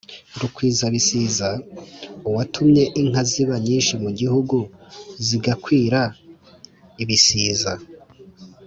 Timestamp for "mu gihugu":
4.03-4.57